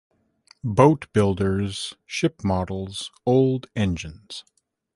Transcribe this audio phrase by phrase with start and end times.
[0.63, 4.43] Boat builders, ship models, old engines.